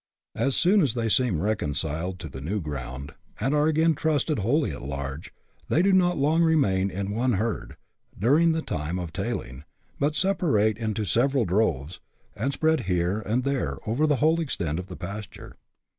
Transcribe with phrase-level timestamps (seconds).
[0.33, 4.71] As soon as they seem reconciled to the new ground, and are again trusted wholly
[4.71, 5.31] at large,
[5.69, 7.73] they do not long remain in one herd,
[8.13, 9.63] as during the time of" tailing,"
[9.99, 11.99] but separate into several droves,
[12.35, 15.55] and spread here and there over the whole extent of pasture.